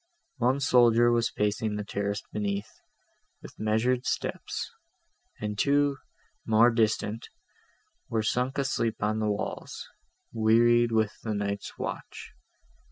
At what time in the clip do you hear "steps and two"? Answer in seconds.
4.07-5.97